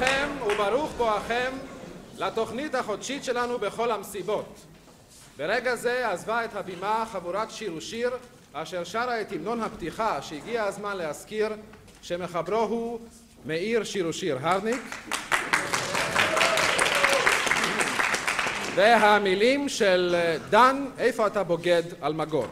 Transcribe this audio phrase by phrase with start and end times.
[0.00, 1.52] לכם וברוך בואכם
[2.18, 4.54] לתוכנית החודשית שלנו בכל המסיבות.
[5.36, 8.10] ברגע זה עזבה את הבימה חבורת שיר ושיר
[8.52, 11.48] אשר שרה את המנון הפתיחה שהגיע הזמן להזכיר
[12.02, 13.00] שמחברו הוא
[13.46, 14.80] מאיר שיר ושיר הרניק.
[18.74, 20.16] והמילים של
[20.50, 21.82] דן איפה אתה בוגד?
[22.02, 22.46] אלמגור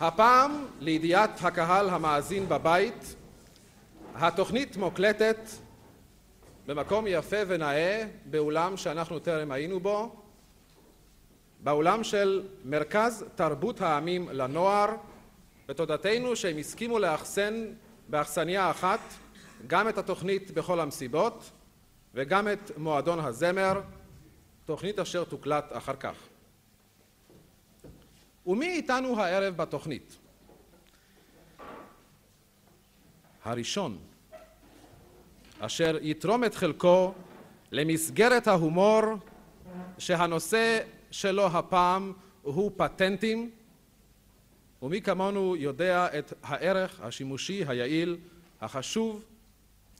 [0.00, 3.14] הפעם, לידיעת הקהל המאזין בבית,
[4.14, 5.38] התוכנית מוקלטת
[6.66, 10.16] במקום יפה ונאה, באולם שאנחנו טרם היינו בו,
[11.60, 14.88] באולם של מרכז תרבות העמים לנוער,
[15.68, 17.64] ותודתנו שהם הסכימו לאחסן
[18.08, 19.00] באכסניה אחת
[19.66, 21.50] גם את התוכנית בכל המסיבות
[22.14, 23.80] וגם את מועדון הזמר,
[24.64, 26.14] תוכנית אשר תוקלט אחר כך.
[28.48, 30.16] ומי איתנו הערב בתוכנית?
[33.44, 33.98] הראשון,
[35.58, 37.14] אשר יתרום את חלקו
[37.72, 39.02] למסגרת ההומור
[39.98, 43.50] שהנושא שלו הפעם הוא פטנטים,
[44.82, 48.16] ומי כמונו יודע את הערך השימושי, היעיל,
[48.60, 49.24] החשוב,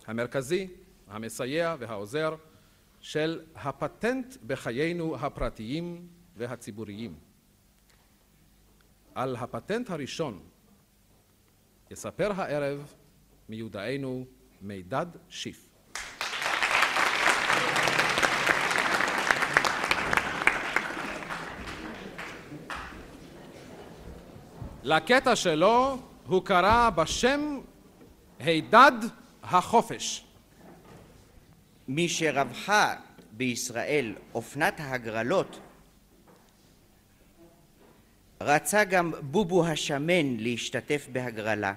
[0.06, 0.68] המרכזי,
[1.08, 2.34] המסייע והעוזר
[3.00, 6.06] של הפטנט בחיינו הפרטיים
[6.36, 7.27] והציבוריים.
[9.18, 10.38] על הפטנט הראשון
[11.90, 12.94] יספר הערב
[13.48, 14.24] מיודענו
[14.62, 15.68] מידד שיף.
[24.82, 27.60] לקטע שלו הוא קרא בשם
[28.38, 28.92] הידד
[29.42, 30.24] החופש.
[31.88, 32.94] משרווחה
[33.32, 35.60] בישראל אופנת ההגרלות,
[38.40, 41.74] רצה גם בובו השמן להשתתף בהגרלה,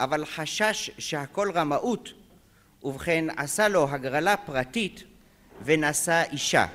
[0.00, 2.12] אבל חשש שהכל רמאות,
[2.82, 5.04] ובכן עשה לו הגרלה פרטית
[5.64, 6.66] ונשא אישה.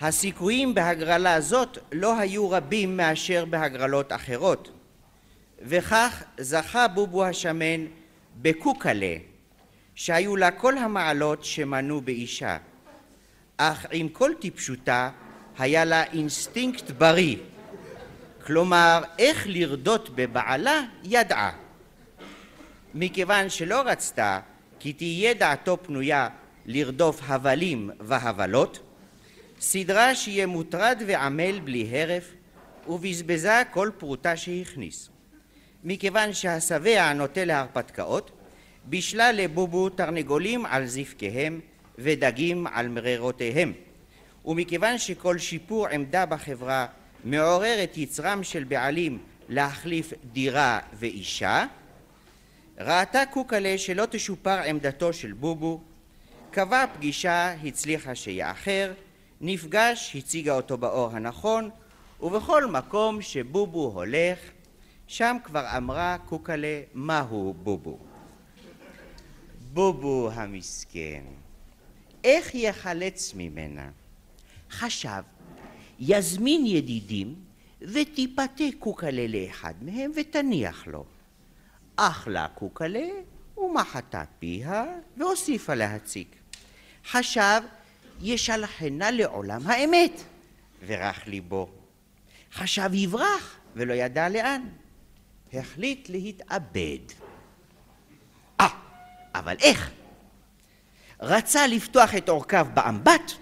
[0.00, 4.70] הסיכויים בהגרלה זאת לא היו רבים מאשר בהגרלות אחרות,
[5.62, 7.86] וכך זכה בובו השמן
[8.42, 9.16] בקוקלה,
[9.94, 12.56] שהיו לה כל המעלות שמנו באישה,
[13.56, 15.10] אך עם כל טיפשותה
[15.58, 17.36] היה לה אינסטינקט בריא,
[18.46, 21.52] כלומר איך לרדות בבעלה ידעה.
[22.94, 24.40] מכיוון שלא רצתה
[24.78, 26.28] כי תהיה דעתו פנויה
[26.66, 28.78] לרדוף הבלים והבלות,
[29.60, 32.32] סדרה שיהיה מוטרד ועמל בלי הרף,
[32.88, 35.08] ובזבזה כל פרוטה שהכניס.
[35.84, 38.30] מכיוון שהשבע נוטה להרפתקאות,
[38.84, 41.60] בישלה לבובו תרנגולים על זפקיהם
[41.98, 43.72] ודגים על מרירותיהם.
[44.46, 46.86] ומכיוון שכל שיפור עמדה בחברה
[47.24, 49.18] מעורר את יצרם של בעלים
[49.48, 51.64] להחליף דירה ואישה,
[52.78, 55.80] ראתה קוקלה שלא תשופר עמדתו של בובו,
[56.50, 58.92] קבע פגישה, הצליחה שיאחר,
[59.40, 61.70] נפגש, הציגה אותו באור הנכון,
[62.20, 64.38] ובכל מקום שבובו הולך,
[65.06, 67.98] שם כבר אמרה קוקלה מהו בובו.
[69.72, 71.22] בובו המסכן,
[72.24, 73.88] איך יחלץ ממנה?
[74.70, 75.22] חשב,
[75.98, 77.34] יזמין ידידים
[77.80, 81.04] ותיפתה קוקלה לאחד מהם ותניח לו.
[81.96, 83.08] אכלה קוקלה
[83.58, 84.84] ומחתה פיה
[85.16, 86.36] והוסיפה להציק.
[87.10, 87.60] חשב,
[88.20, 90.22] ישלחנה לעולם האמת,
[90.86, 91.68] ורך ליבו.
[92.52, 94.62] חשב יברח ולא ידע לאן.
[95.52, 96.98] החליט להתאבד.
[98.60, 98.68] אה,
[99.34, 99.90] אבל איך?
[101.20, 103.32] רצה לפתוח את עורקיו באמבט,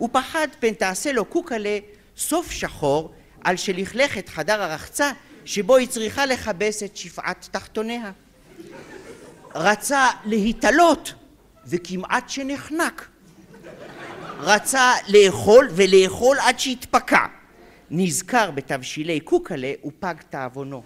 [0.00, 1.78] ופחד פן תעשה לו קוקלה
[2.16, 3.12] סוף שחור
[3.44, 5.10] על שלכלך את חדר הרחצה
[5.44, 8.10] שבו היא צריכה לכבס את שפעת תחתוניה.
[9.54, 11.14] רצה להתעלות
[11.66, 13.08] וכמעט שנחנק.
[14.38, 17.26] רצה לאכול ולאכול עד שהתפקע.
[17.90, 20.82] נזכר בתבשילי קוקלה ופג תאבונו.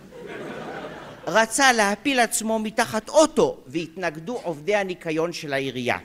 [1.26, 5.98] רצה להפיל עצמו מתחת אוטו והתנגדו עובדי הניקיון של העירייה.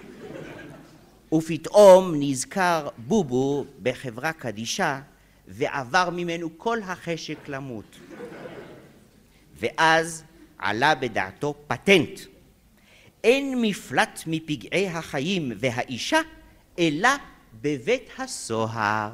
[1.33, 5.01] ופתאום נזכר בובו בחברה קדישה
[5.48, 8.00] ועבר ממנו כל החשק למות.
[9.60, 10.24] ואז
[10.57, 12.19] עלה בדעתו פטנט.
[13.24, 16.19] אין מפלט מפגעי החיים והאישה
[16.80, 17.10] אלא
[17.62, 19.12] בבית הסוהר.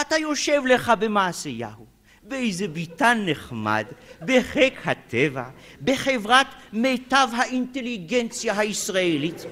[0.00, 1.86] אתה יושב לך במעשיהו,
[2.22, 3.86] באיזה ביתן נחמד,
[4.20, 5.44] בחיק הטבע,
[5.84, 9.44] בחברת מיטב האינטליגנציה הישראלית,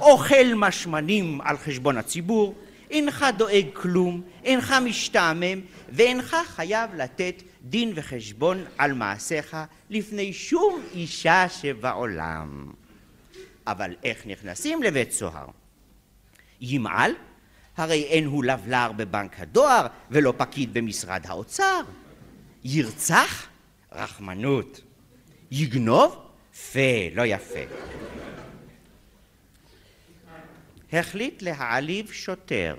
[0.00, 2.54] אוכל משמנים על חשבון הציבור,
[2.90, 9.56] אינך דואג כלום, אינך משתעמם, ואינך חייב לתת דין וחשבון על מעשיך
[9.90, 12.72] לפני שום אישה שבעולם.
[13.66, 15.46] אבל איך נכנסים לבית סוהר?
[16.60, 17.12] ימעל?
[17.76, 21.80] הרי אין הוא לבלר בבנק הדואר ולא פקיד במשרד האוצר.
[22.64, 23.46] ירצח?
[23.92, 24.80] רחמנות.
[25.50, 26.16] יגנוב?
[26.72, 26.78] פה,
[27.14, 27.60] לא יפה.
[30.92, 32.76] החליט להעליב שוטר.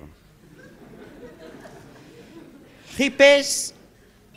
[2.95, 3.71] חיפש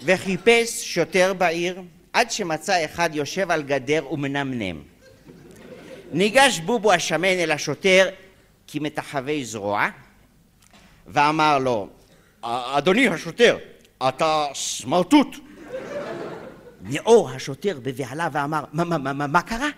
[0.02, 1.82] וחיפש שוטר בעיר
[2.12, 4.82] עד שמצא אחד יושב על גדר ומנמנם.
[6.12, 8.10] ניגש בובו השמן אל השוטר
[8.68, 9.88] כמתחווי זרוע
[11.06, 11.88] ואמר לו
[12.42, 13.58] אדוני השוטר
[14.08, 15.36] אתה סמרטוט
[16.80, 19.68] נאור השוטר בבהלה ואמר מה, מה, מה, מה קרה?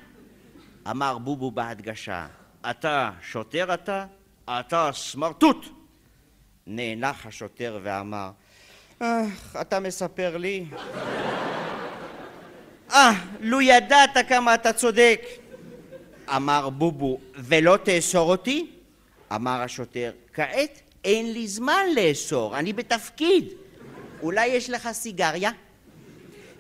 [0.90, 2.26] אמר בובו בהדגשה
[2.70, 4.06] אתה שוטר אתה?
[4.44, 5.66] אתה סמרטוט
[6.66, 8.30] נאנח השוטר ואמר
[9.00, 10.64] איך, אתה מספר לי?
[12.92, 15.20] אה, לו ידעת כמה אתה צודק.
[16.36, 18.70] אמר בובו, ולא תאסור אותי?
[19.34, 23.44] אמר השוטר, כעת אין לי זמן לאסור, אני בתפקיד.
[24.22, 25.50] אולי יש לך סיגריה?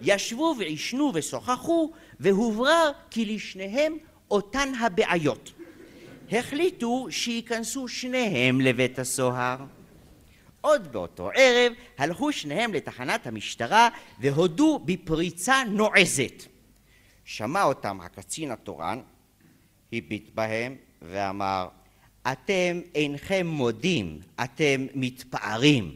[0.02, 3.96] ישבו ועישנו ושוחחו, והוברר כי לשניהם
[4.30, 5.52] אותן הבעיות.
[6.32, 9.56] החליטו שייכנסו שניהם לבית הסוהר.
[10.60, 13.88] עוד באותו ערב הלכו שניהם לתחנת המשטרה
[14.20, 16.42] והודו בפריצה נועזת.
[17.24, 19.00] שמע אותם הקצין התורן,
[19.92, 21.68] הביט בהם ואמר
[22.32, 25.94] אתם אינכם מודים, אתם מתפארים.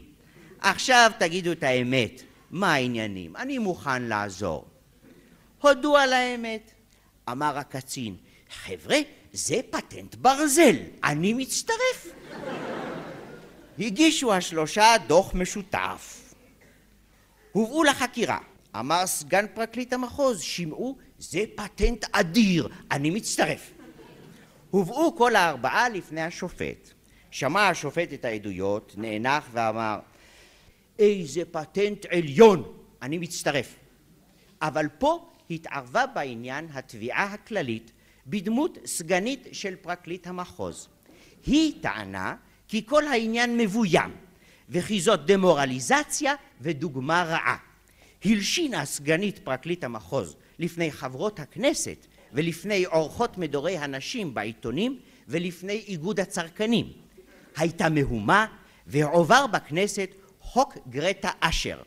[0.59, 3.35] עכשיו תגידו את האמת, מה העניינים?
[3.35, 4.65] אני מוכן לעזור.
[5.61, 6.71] הודו על האמת.
[7.31, 8.15] אמר הקצין,
[8.49, 8.97] חבר'ה,
[9.33, 12.07] זה פטנט ברזל, אני מצטרף.
[13.79, 16.33] הגישו השלושה דוח משותף.
[17.51, 18.37] הובאו לחקירה.
[18.79, 23.71] אמר סגן פרקליט המחוז, שמעו, זה פטנט אדיר, אני מצטרף.
[24.69, 26.89] הובאו כל הארבעה לפני השופט.
[27.31, 29.99] שמע השופט את העדויות, נאנח ואמר,
[30.99, 33.75] איזה פטנט עליון, אני מצטרף.
[34.61, 37.91] אבל פה התערבה בעניין התביעה הכללית
[38.27, 40.87] בדמות סגנית של פרקליט המחוז.
[41.45, 42.35] היא טענה
[42.67, 44.11] כי כל העניין מבוים,
[44.69, 47.57] וכי זאת דמורליזציה ודוגמה רעה.
[48.25, 56.85] הלשינה סגנית פרקליט המחוז לפני חברות הכנסת ולפני עורכות מדורי הנשים בעיתונים ולפני איגוד הצרכנים.
[57.57, 58.45] הייתה מהומה
[58.87, 60.09] והועבר בכנסת
[60.39, 61.81] חוק גרטה אשר.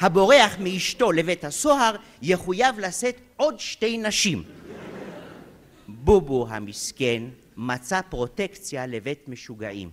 [0.00, 4.42] הבורח מאשתו לבית הסוהר יחויב לשאת עוד שתי נשים.
[6.06, 7.22] בובו המסכן
[7.56, 9.90] מצא פרוטקציה לבית משוגעים.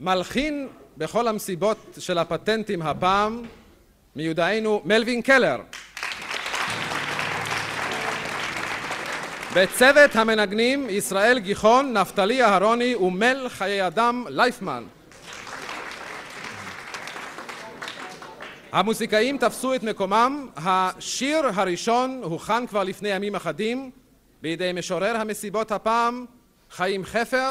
[0.00, 3.42] מלחין בכל המסיבות של הפטנטים הפעם
[4.16, 5.60] מיודענו מלווין קלר.
[9.54, 14.84] בצוות המנגנים ישראל גיחון, נפתלי אהרוני ומל חיי אדם לייפמן.
[18.72, 23.90] המוזיקאים תפסו את מקומם, השיר הראשון הוכן כבר לפני ימים אחדים.
[24.42, 26.26] בידי משורר המסיבות הפעם,
[26.70, 27.50] חיים חפר,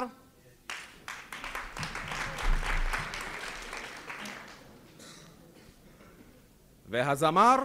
[6.89, 7.55] והזמר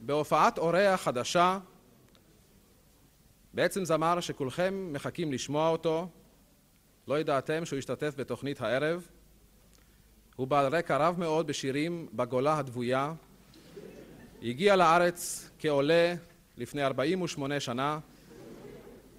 [0.00, 1.58] בהופעת אורח חדשה,
[3.54, 6.08] בעצם זמר שכולכם מחכים לשמוע אותו,
[7.08, 9.06] לא ידעתם שהוא השתתף בתוכנית הערב.
[10.36, 13.12] הוא בעל רקע רב מאוד בשירים בגולה הדבויה.
[14.42, 16.14] הגיע לארץ כעולה
[16.56, 17.98] לפני 48 שנה,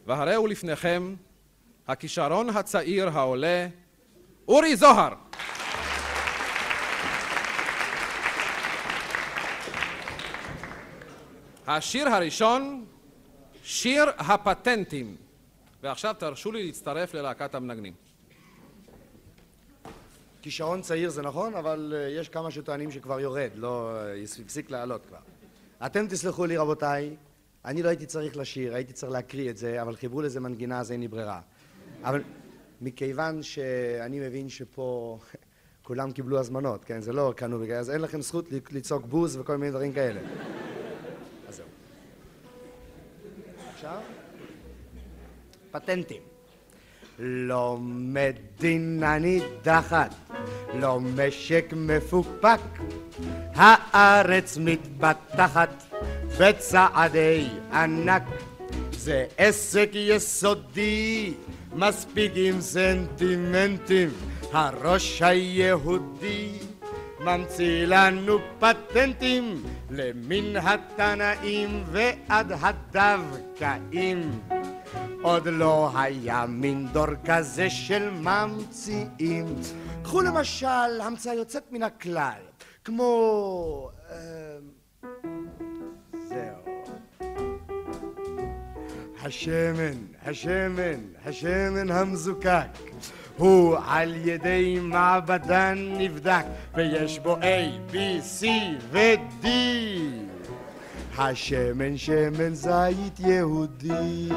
[0.05, 1.15] והרי הוא לפניכם
[1.87, 3.67] הכישרון הצעיר העולה
[4.47, 5.13] אורי זוהר.
[11.67, 12.85] השיר הראשון
[13.69, 15.15] שיר הפטנטים.
[15.83, 17.93] ועכשיו תרשו לי להצטרף ללהקת המנגנים.
[20.41, 25.05] כישרון צעיר זה נכון, אבל אה, יש כמה שטוענים שכבר יורד, לא אה, הפסיק לעלות
[25.05, 25.17] כבר.
[25.85, 27.15] אתם תסלחו לי רבותיי,
[27.65, 30.91] אני לא הייתי צריך לשיר, הייתי צריך להקריא את זה, אבל חיברו לזה מנגינה אז
[30.91, 31.41] אין לי ברירה.
[32.03, 32.23] אבל
[32.81, 35.19] מכיוון שאני מבין שפה
[35.87, 37.01] כולם קיבלו הזמנות, כן?
[37.01, 40.21] זה לא קנו בגלל, אז אין לכם זכות לצעוק בוז וכל מיני דברים כאלה.
[45.71, 46.21] פטנטים.
[47.19, 50.15] לא מדינה נידחת,
[50.73, 52.59] לא משק מפוקפק,
[53.55, 55.83] הארץ מתפתחת
[56.39, 58.23] בצעדי ענק.
[58.91, 61.33] זה עסק יסודי,
[61.73, 64.09] מספיק עם סנטימנטים,
[64.51, 66.49] הראש היהודי
[67.19, 74.31] ממציא לנו פטנטים למן התנאים ועד הדווקאים.
[75.21, 79.55] עוד לא היה מין דור כזה של ממציאים.
[80.03, 82.41] קחו למשל המצאה יוצאת מן הכלל,
[82.83, 83.91] כמו...
[84.11, 84.15] אה,
[86.29, 86.69] זהו.
[89.21, 92.67] השמן, השמן, השמן המזוקק.
[93.37, 97.95] הוא על ידי מעבדן נבדק ויש בו A, B,
[98.39, 98.45] C
[98.91, 99.47] ו-D
[101.17, 104.29] השמן שמן זית יהודי.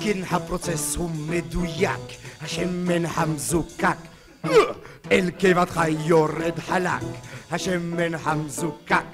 [0.00, 2.00] כן הפרוצס הוא מדויק
[2.42, 3.96] השמן המזוקק.
[5.10, 7.02] אל קיבתך יורד חלק
[7.50, 9.04] השמן המזוקק.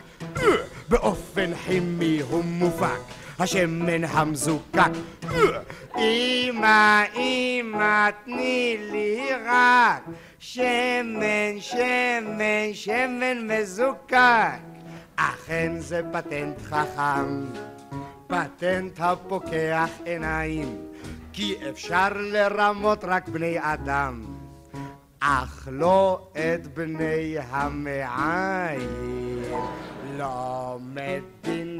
[0.89, 3.01] באופן כימי הוא מופק
[3.39, 4.91] השמן המזוקק.
[5.99, 10.03] אמא, אמא, תני לי רק
[10.45, 14.59] שמן, שמן, שמן מזוקק.
[15.17, 17.45] אכן זה פטנט חכם,
[18.27, 20.77] פטנט הפוקח עיניים,
[21.33, 24.25] כי אפשר לרמות רק בני אדם,
[25.21, 29.43] אך לא את בני המעיים.
[30.17, 30.79] לא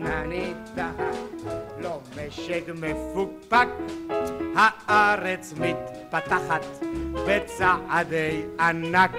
[0.03, 1.17] מדינה ניתחת,
[1.81, 3.69] לא משק מפוקפק,
[4.57, 6.67] הארץ מתפתחת
[7.27, 9.11] בצעדי ענק.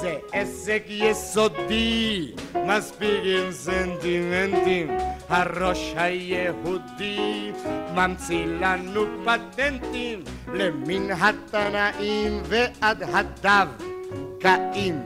[0.00, 2.32] זה עסק יסודי,
[2.66, 4.90] מספיק עם סנטימנטים,
[5.28, 7.52] הראש היהודי
[7.94, 15.00] ממציא לנו פטנטים למין התנאים ועד הדווקאים.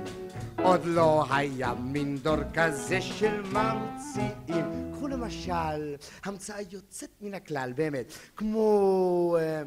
[0.63, 4.93] עוד לא היה מין דור כזה של ממציאים.
[4.93, 9.37] קחו למשל המצאה יוצאת מן הכלל, באמת, כמו...
[9.41, 9.63] אה,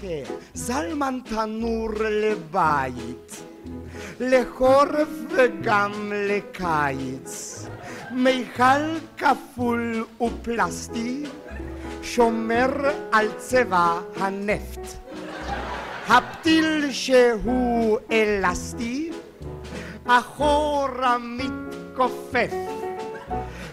[0.00, 0.22] כן,
[0.54, 3.42] זלמן תנור לבית,
[4.20, 7.66] לחורף וגם לקיץ,
[8.10, 11.24] מיכל כפול ופלסטי,
[12.02, 12.70] שומר
[13.12, 15.03] על צבע הנפט.
[16.08, 19.10] הפתיל שהוא אלסטי,
[20.06, 22.52] אחורה מתכופף,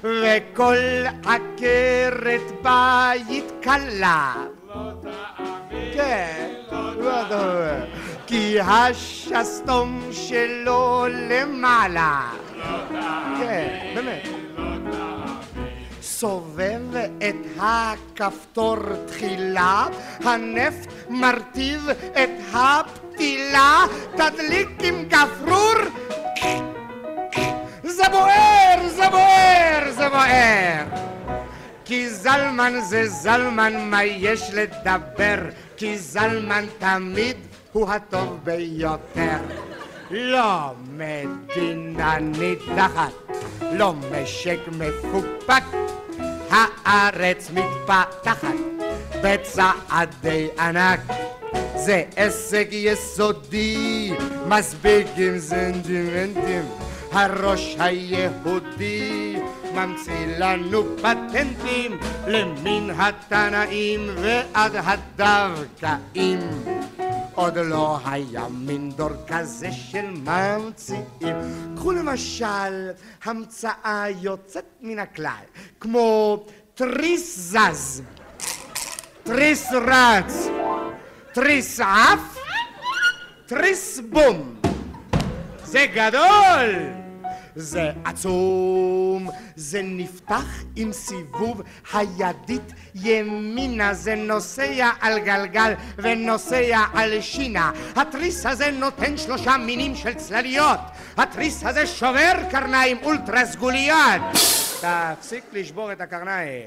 [0.04, 0.78] וכל
[1.26, 4.34] עקרת בית קלה.
[5.94, 6.54] כן,
[7.00, 8.02] לא תאמין.
[8.28, 12.32] כי השסתום שלו למעלה.
[13.40, 14.51] כן, באמת.
[16.22, 19.88] סובב את הכפתור תחילה,
[20.24, 23.86] הנפט מרטיב את הפתילה,
[24.16, 25.76] תדליק עם גפרור,
[27.84, 30.86] זה בוער, זה בוער, זה בוער.
[31.86, 35.38] כי זלמן זה זלמן, מה יש לדבר?
[35.78, 37.38] כי זלמן תמיד
[37.72, 39.38] הוא הטוב ביותר.
[40.12, 43.12] לא מדינה נידחת,
[43.62, 45.64] לא משק מפוקפק,
[46.52, 48.56] הארץ מתפתחת
[49.24, 51.00] בצעדי ענק.
[51.76, 54.12] זה עסק יסודי,
[54.48, 56.64] מספיק עם סנטימנטים,
[57.12, 59.36] הראש היהודי
[59.76, 66.40] ממציא לנו פטנטים למין התנאים ועד הדווקאים.
[67.36, 71.36] עוד לא היה מין דור כזה של ממציאים.
[71.76, 72.92] קחו למשל
[73.24, 75.44] המצאה יוצאת מן הכלל,
[75.80, 76.38] כמו
[76.74, 78.02] תריס זז,
[79.24, 80.48] תריס רץ,
[81.34, 82.38] תריס עף,
[83.46, 84.56] תריס בום.
[85.64, 87.01] זה גדול!
[87.56, 91.62] זה עצום, זה נפתח עם סיבוב
[91.94, 97.72] הידית ימינה, זה נוסע על גלגל ונוסע על שינה.
[97.96, 100.80] התריס הזה נותן שלושה מינים של צלליות,
[101.18, 104.22] התריס הזה שובר קרניים אולטרה סגוליות.
[104.82, 106.64] תפסיק לשבור את הקרניים.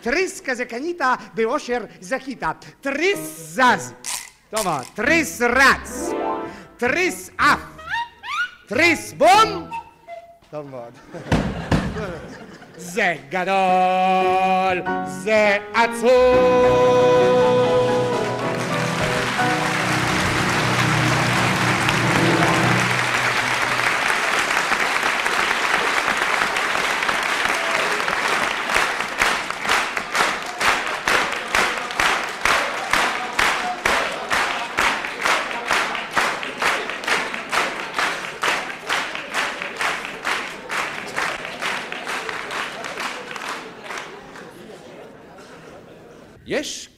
[0.00, 1.00] תריס כזה קנית
[1.34, 2.42] באושר זכית,
[2.80, 3.92] תריס זז,
[4.50, 6.10] טוב תריס רץ,
[6.76, 7.75] תריס עף,
[9.16, 9.70] בום,
[10.50, 10.92] טוב מאוד.
[12.76, 17.06] זה גדול, זה עצוב.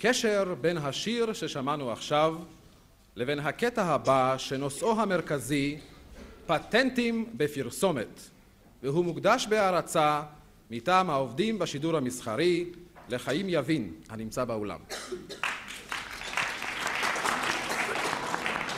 [0.01, 2.35] קשר בין השיר ששמענו עכשיו
[3.17, 5.79] לבין הקטע הבא שנושאו המרכזי
[6.47, 8.21] פטנטים בפרסומת
[8.83, 10.23] והוא מוקדש בהערצה
[10.71, 12.65] מטעם העובדים בשידור המסחרי
[13.09, 14.79] לחיים יבין הנמצא באולם.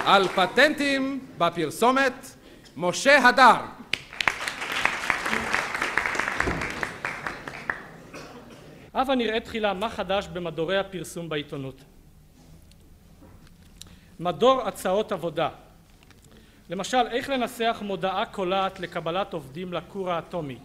[0.05, 2.37] על פטנטים בפרסומת
[2.77, 3.80] משה הדר
[9.01, 11.81] הבה נראה תחילה מה חדש במדורי הפרסום בעיתונות.
[14.21, 15.49] מדור הצעות עבודה.
[16.71, 20.59] למשל איך לנסח מודעה קולעת לקבלת עובדים לכור האטומי?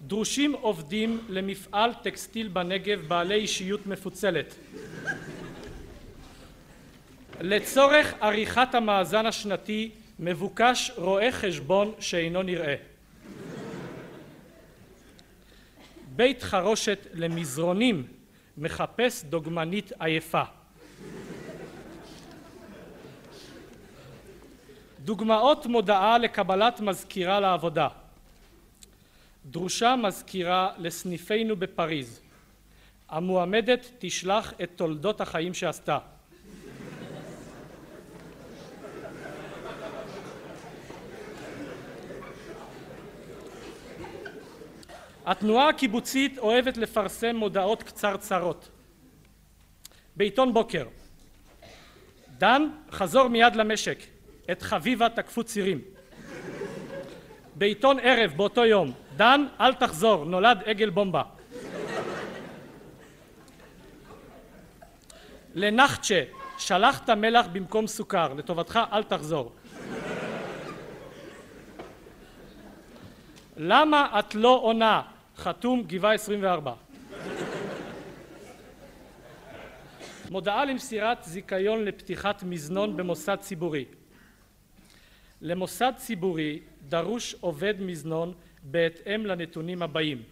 [0.00, 4.54] דרושים עובדים למפעל טקסטיל בנגב בעלי אישיות מפוצלת.
[7.40, 12.74] לצורך עריכת המאזן השנתי מבוקש רואה חשבון שאינו נראה
[16.18, 18.06] בית חרושת למזרונים
[18.56, 20.42] מחפש דוגמנית עייפה.
[25.04, 27.88] דוגמאות מודעה לקבלת מזכירה לעבודה.
[29.46, 32.20] דרושה מזכירה לסניפינו בפריז.
[33.08, 35.98] המועמדת תשלח את תולדות החיים שעשתה
[45.28, 48.68] התנועה הקיבוצית אוהבת לפרסם מודעות קצרצרות.
[50.16, 50.86] בעיתון בוקר.
[52.38, 53.98] דן חזור מיד למשק.
[54.52, 55.80] את חביבה תקפו צירים.
[57.54, 58.92] בעיתון ערב באותו יום.
[59.16, 61.22] דן אל תחזור נולד עגל בומבה.
[65.54, 66.22] לנחצ'ה
[66.58, 68.34] שלחת מלח במקום סוכר.
[68.34, 69.52] לטובתך אל תחזור.
[73.56, 75.02] למה את לא עונה
[75.38, 76.74] חתום גבעה 24
[80.30, 83.84] מודעה למסירת זיכיון לפתיחת מזנון במוסד ציבורי.
[85.40, 90.22] למוסד ציבורי דרוש עובד מזנון בהתאם לנתונים הבאים.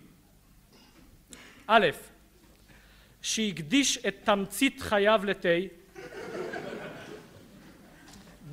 [1.66, 1.87] א',
[3.23, 5.49] שהקדיש את תמצית חייו לתה.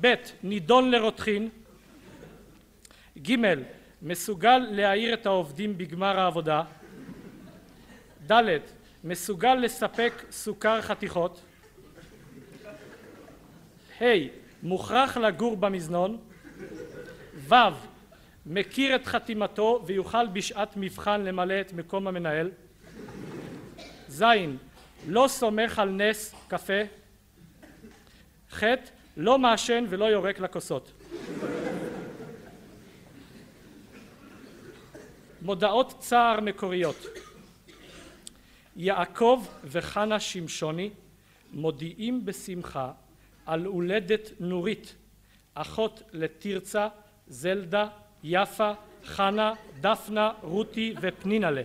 [0.00, 1.48] ב', נידון לרותחין.
[3.18, 3.34] ג',
[4.04, 6.62] מסוגל להעיר את העובדים בגמר העבודה.
[8.30, 8.58] ד'
[9.04, 11.40] מסוגל לספק סוכר חתיכות.
[14.00, 14.04] ה'
[14.62, 16.18] מוכרח לגור במזנון.
[17.48, 17.54] ו'
[18.46, 22.50] מכיר את חתימתו ויוכל בשעת מבחן למלא את מקום המנהל.
[24.08, 24.24] ז'
[25.08, 26.82] לא סומך על נס קפה.
[28.50, 28.62] ח'
[29.16, 30.92] לא מעשן ולא יורק לכוסות
[35.44, 37.06] מודעות צער מקוריות.
[38.76, 40.90] יעקב וחנה שמשוני
[41.52, 42.92] מודיעים בשמחה
[43.46, 44.94] על הולדת נורית
[45.54, 46.88] אחות לתרצה
[47.28, 47.88] זלדה
[48.22, 48.72] יפה
[49.04, 51.62] חנה דפנה רותי ופנינלה.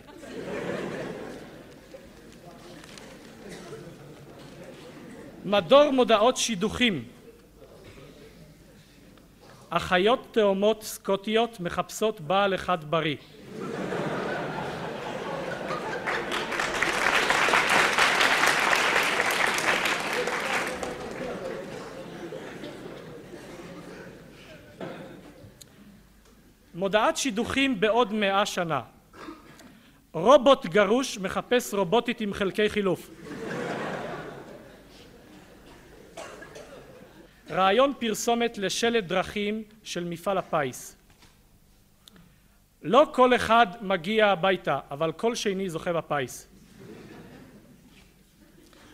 [5.46, 7.06] מדור מודעות שידוכים
[9.70, 13.16] אחיות תאומות סקוטיות מחפשות בעל אחד בריא.
[26.74, 28.82] מודעת שידוכים בעוד מאה שנה.
[30.12, 33.10] רובוט גרוש מחפש רובוטית עם חלקי חילוף
[37.52, 40.96] רעיון פרסומת לשלט דרכים של מפעל הפיס.
[42.82, 46.48] לא כל אחד מגיע הביתה, אבל כל שני זוכה בפיס.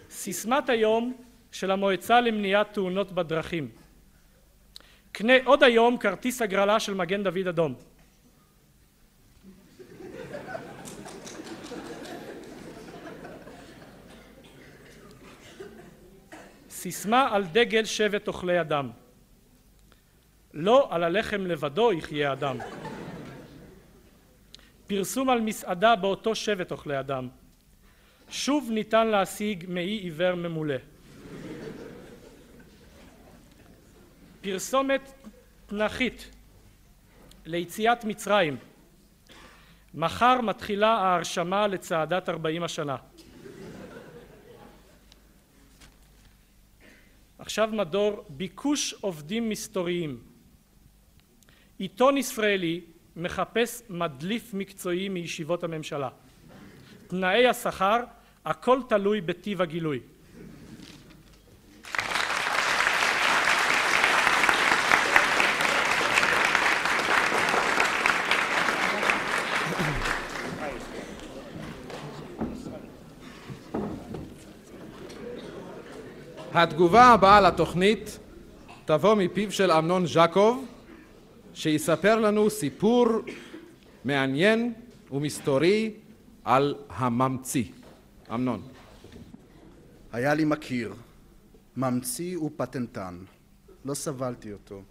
[0.10, 1.14] סיסמת היום
[1.52, 3.70] של המועצה למניעת תאונות בדרכים
[5.12, 7.76] קנה עוד היום כרטיס הגרלה של מגן דוד אדום
[16.86, 18.92] סיסמה על דגל שבט אוכלי אדם.
[20.54, 22.58] לא על הלחם לבדו יחיה אדם.
[24.88, 27.28] פרסום על מסעדה באותו שבט אוכלי אדם.
[28.30, 30.76] שוב ניתן להשיג מעי עיוור ממולא.
[34.42, 35.12] פרסומת
[35.66, 36.32] תנכית
[37.46, 38.58] ליציאת מצרים.
[39.94, 42.96] מחר מתחילה ההרשמה לצעדת ארבעים השנה
[47.46, 50.20] עכשיו מדור ביקוש עובדים מסתוריים.
[51.78, 52.82] עיתון ישראלי
[53.16, 56.10] מחפש מדליף מקצועי מישיבות הממשלה.
[57.08, 58.00] תנאי השכר
[58.46, 60.00] הכל תלוי בטיב הגילוי
[76.58, 78.20] התגובה הבאה לתוכנית
[78.86, 80.66] תבוא מפיו של אמנון ז'קוב
[81.54, 83.08] שיספר לנו סיפור
[84.06, 84.74] מעניין
[85.12, 85.94] ומסתורי
[86.44, 87.64] על הממציא.
[88.34, 88.62] אמנון.
[90.12, 90.94] היה לי מכיר,
[91.78, 93.18] ממציא ופטנטן.
[93.86, 94.82] לא סבלתי אותו.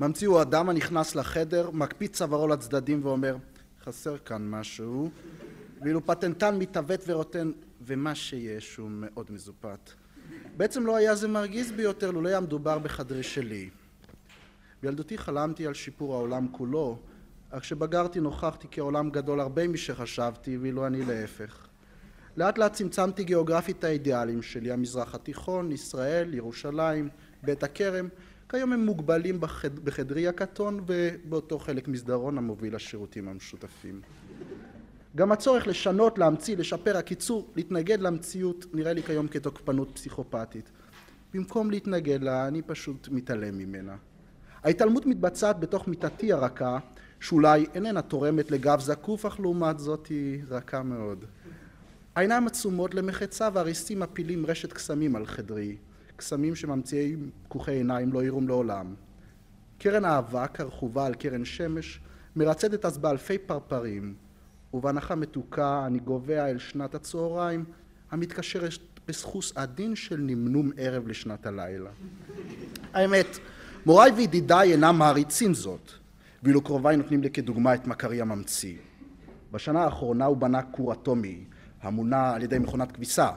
[0.00, 3.36] ממציא הוא אדם הנכנס לחדר, מקפיץ צווארו לצדדים ואומר
[3.84, 5.10] חסר כאן משהו,
[5.80, 9.90] ואילו פטנטן מתעוות ורוטן ומה שיש הוא מאוד מזופת.
[10.56, 13.70] בעצם לא היה זה מרגיז ביותר לולא היה מדובר בחדרי שלי.
[14.82, 16.98] בילדותי חלמתי על שיפור העולם כולו,
[17.50, 21.66] אך כשבגרתי נוכחתי כי העולם גדול הרבה משחשבתי, ואילו אני להפך.
[22.36, 27.08] לאט לאט צמצמתי גיאוגרפית האידיאלים שלי, המזרח התיכון, ישראל, ירושלים,
[27.42, 28.08] בית הכרם,
[28.48, 29.78] כיום הם מוגבלים בחד...
[29.78, 34.00] בחדרי הקטון ובאותו חלק מסדרון המוביל לשירותים המשותפים.
[35.18, 40.70] גם הצורך לשנות, להמציא, לשפר, הקיצור, להתנגד למציאות נראה לי כיום כתוקפנות פסיכופתית.
[41.34, 43.96] במקום להתנגד לה, אני פשוט מתעלם ממנה.
[44.64, 46.78] ההתעלמות מתבצעת בתוך מיטתי הרכה,
[47.20, 51.24] שאולי איננה תורמת לגב זקוף, אך לעומת זאת היא רכה מאוד.
[52.14, 55.76] העיניים עצומות למחצה והריסים מפילים רשת קסמים על חדרי,
[56.16, 58.94] קסמים שממציאי פקוחי עיניים לא יראום לעולם.
[59.78, 62.00] קרן האבק הרכובה על קרן שמש
[62.36, 64.27] מרצדת אז באלפי פרפרים,
[64.74, 67.64] ובהנחה מתוקה אני גובע אל שנת הצהריים
[68.10, 68.78] המתקשרת
[69.08, 71.90] בסחוס עדין של נמנום ערב לשנת הלילה.
[72.92, 73.38] האמת,
[73.86, 75.92] מוריי וידידיי אינם מעריצים זאת,
[76.42, 78.76] ואילו קרוביי נותנים לי כדוגמה את מכרי הממציא.
[79.52, 81.44] בשנה האחרונה הוא בנה כור אטומי,
[81.82, 83.30] המונע על ידי מכונת כביסה,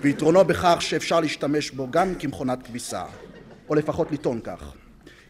[0.00, 3.04] ויתרונו בכך שאפשר להשתמש בו גם כמכונת כביסה,
[3.68, 4.74] או לפחות לטעון כך.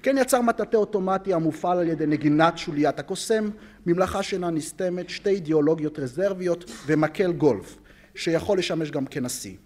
[0.03, 3.51] כן יצר מטאטא אוטומטי המופעל על ידי נגינת שוליית הקוסם,
[3.87, 7.79] ממלאכה שאינה נסתמת, שתי אידיאולוגיות רזרביות ומקל גולף,
[8.15, 9.57] שיכול לשמש גם כנשיא.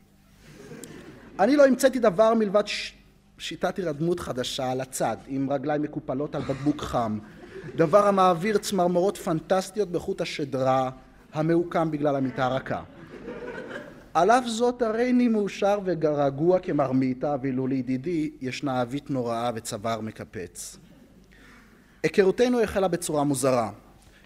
[1.40, 2.92] אני לא המצאתי דבר מלבד ש...
[3.38, 7.18] שיטת הירדמות חדשה על הצד, עם רגליים מקופלות על בקבוק חם,
[7.74, 10.90] דבר המעביר צמרמורות פנטסטיות בחוט השדרה
[11.32, 12.82] המעוקם בגלל המיטה הרכה.
[14.16, 20.78] על אף זאת הריני מאושר ורגוע כמרמיתה, ואילו לידידי ישנה עווית נוראה וצוואר מקפץ.
[22.02, 23.70] היכרותנו החלה בצורה מוזרה.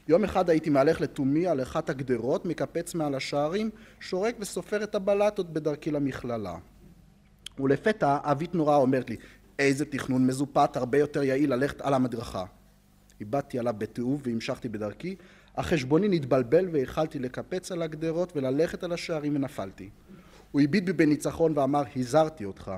[0.09, 5.53] יום אחד הייתי מהלך לתומי על אחת הגדרות, מקפץ מעל השערים, שורק וסופר את הבלטות
[5.53, 6.57] בדרכי למכללה.
[7.59, 9.17] ולפתע עווית נוראה אומרת לי,
[9.59, 12.45] איזה תכנון מזופת, הרבה יותר יעיל ללכת על המדרכה.
[13.21, 15.17] הבטתי עליו בתיעוב והמשכתי בדרכי,
[15.57, 19.91] החשבוני נתבלבל והחלתי לקפץ על הגדרות וללכת על השערים ונפלתי.
[20.53, 22.73] הוא הביט בי בניצחון ואמר, הזהרתי אותך.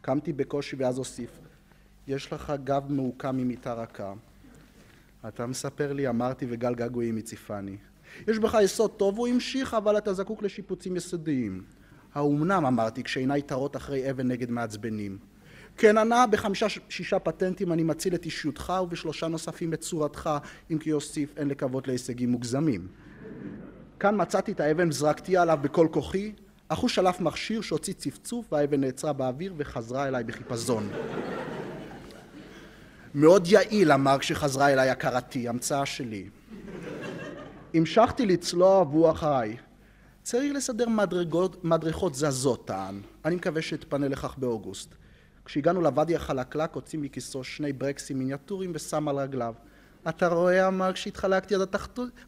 [0.00, 1.30] קמתי בקושי ואז הוסיף,
[2.06, 4.12] יש לך גב מעוקם ממיטה רכה.
[5.28, 7.76] אתה מספר לי, אמרתי, וגל געגועים הציפני.
[8.28, 11.64] יש בך יסוד טוב, הוא המשיך, אבל אתה זקוק לשיפוצים יסודיים.
[12.14, 15.18] האומנם, אמרתי, כשעיניי טרות אחרי אבן נגד מעצבנים.
[15.80, 20.30] כן ענה, בחמישה שישה פטנטים אני מציל את אישיותך ובשלושה נוספים את צורתך,
[20.70, 22.88] אם כי אוסיף אין לקוות להישגים מוגזמים.
[24.00, 26.32] כאן מצאתי את האבן וזרקתי עליו בכל כוחי,
[26.68, 30.88] אך הוא שלף מכשיר שהוציא צפצוף והאבן נעצרה באוויר וחזרה אליי בחיפזון.
[33.14, 36.28] מאוד יעיל, אמר כשחזרה אליי הכרתי, המצאה שלי.
[37.74, 39.56] המשכתי לצלוע והוא אחריי.
[40.22, 43.00] צריך לסדר מדרגות, מדרכות זזות, טען.
[43.24, 44.94] אני מקווה שאתפנה לכך באוגוסט.
[45.50, 49.54] כשהגענו לוואדי החלקלק הוציא מכיסו שני ברקסים מיניאטוריים ושם על רגליו.
[50.08, 51.60] אתה רואה, אמר כשהתחלקתי עד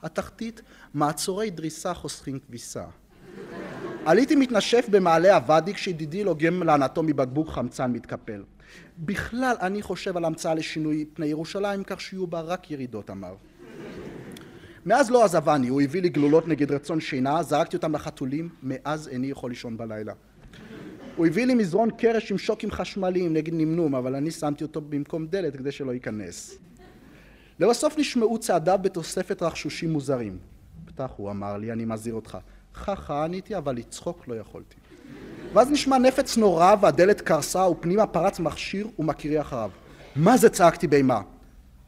[0.02, 0.62] התחתית,
[0.94, 2.84] מעצורי דריסה חוסכים כביסה.
[4.04, 8.44] עליתי מתנשף במעלה הוואדי כשידידי לוגם לענתו מבקבוק חמצן מתקפל.
[8.98, 13.34] בכלל אני חושב על המצאה לשינוי פני ירושלים כך שיהיו בה רק ירידות אמר.
[14.86, 19.26] מאז לא עזבני, הוא הביא לי גלולות נגד רצון שינה, זרקתי אותם לחתולים, מאז איני
[19.26, 20.12] יכול לישון בלילה.
[21.16, 25.26] הוא הביא לי מזרון קרש עם שוקים חשמליים נגד נמנום, אבל אני שמתי אותו במקום
[25.26, 26.58] דלת כדי שלא ייכנס.
[27.60, 30.38] לבסוף נשמעו צעדיו בתוספת רכשושים מוזרים.
[30.84, 32.38] פתח, הוא אמר לי, אני מזהיר אותך.
[32.74, 34.76] חכה עניתי, אבל לצחוק לא יכולתי.
[35.52, 39.70] ואז נשמע נפץ נורא והדלת קרסה ופנימה פרץ מכשיר ומקריאי אחריו.
[40.16, 41.20] מה זה צעקתי באימה?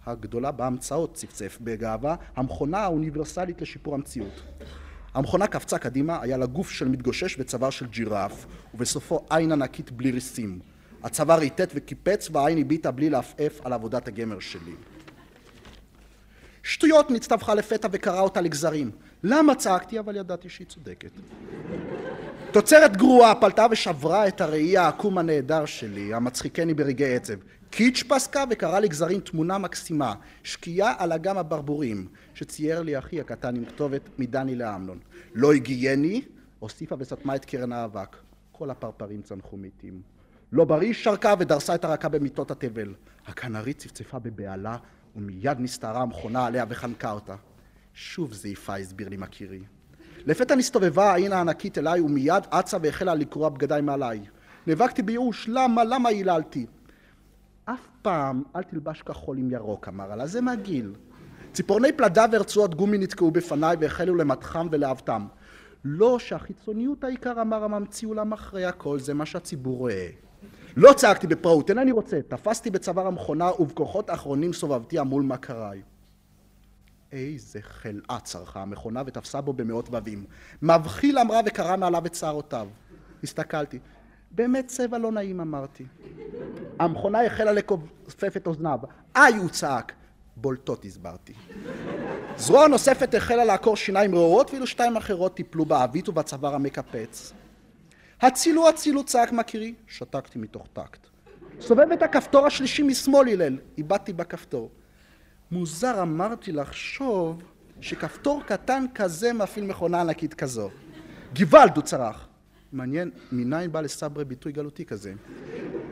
[0.06, 4.42] הגדולה בהמצאות צפצף בגאווה, המכונה האוניברסלית לשיפור המציאות.
[5.14, 10.10] המכונה קפצה קדימה, היה לה גוף של מתגושש וצוואר של ג'ירף, ובסופו עין ענקית בלי
[10.10, 10.58] ריסים.
[11.02, 14.74] הצוואר ריטט וקיפץ והעין הביטה בלי לעפעף על עבודת הגמר שלי.
[16.62, 18.90] שטויות נצטווחה לפתע וקרע אותה לגזרים.
[19.22, 19.98] למה צעקתי?
[19.98, 21.10] אבל ידעתי שהיא צודקת.
[22.52, 27.34] תוצרת גרועה פלטה ושברה את הראי העקום הנהדר שלי, המצחיקני ברגעי עצב.
[27.70, 33.64] קיץ' פסקה וקרא לגזרים תמונה מקסימה, שקיעה על אגם הברבורים, שצייר לי אחי הקטן עם
[33.64, 34.98] כתובת מדני לאמנון.
[35.34, 36.22] לא הגייני,
[36.58, 38.16] הוסיפה וסתמה את קרן האבק.
[38.52, 40.02] כל הפרפרים צנחו מתים.
[40.52, 42.94] לא בריא שרקה ודרסה את הרקה במיטות התבל.
[43.26, 44.76] הכנרית צפצפה בבהלה,
[45.16, 47.36] ומיד נסתערה המכונה עליה וחנקה אותה.
[47.94, 49.60] שוב זעיפה, הסביר לי מכירי.
[50.26, 54.20] לפתע נסתובבה העין הענקית אליי ומיד אצה והחלה לקרוע בגדיי מעליי.
[54.66, 56.66] נאבקתי בייאוש, למה, למה היללתי?
[57.64, 60.92] אף פעם אל תלבש כחול עם ירוק, אמר לה, זה מגעיל.
[61.54, 65.26] ציפורני פלדה ורצועות גומי נתקעו בפניי והחלו למתחם ולאהבתם.
[65.84, 70.08] לא שהחיצוניות העיקר אמר הממציא אולם אחרי הכל זה מה שהציבור רואה.
[70.76, 75.82] לא צעקתי בפראות, אינני רוצה, תפסתי בצוואר המכונה ובכוחות אחרונים סובבתי מול מכריי.
[77.12, 80.24] איזה חלאה צרחה המכונה ותפסה בו במאות בבים.
[80.62, 82.68] מבחיל אמרה וקרא מעליו את שערותיו.
[83.22, 83.78] הסתכלתי.
[84.30, 85.84] באמת צבע לא נעים אמרתי.
[86.78, 88.78] המכונה החלה לכופף את אוזניו.
[89.16, 89.92] איי הוא צעק.
[90.36, 91.32] בולטות הסברתי.
[92.36, 97.32] זרוע נוספת החלה לעקור שיניים רעועות ואילו שתיים אחרות טיפלו בעווית ובצוואר המקפץ.
[98.20, 99.74] הצילו הצילו צעק מכירי.
[99.86, 101.06] שתקתי מתוך טקט.
[101.60, 103.58] סובב את הכפתור השלישי משמאל הלל.
[103.78, 104.70] איבדתי בכפתור.
[105.50, 107.42] מוזר אמרתי לחשוב
[107.80, 110.70] שכפתור קטן כזה מפעיל מכונה ענקית כזו.
[111.38, 112.28] גוואלד הוא צרח.
[112.72, 115.12] מעניין, מניין בא לסברי ביטוי גלותי כזה?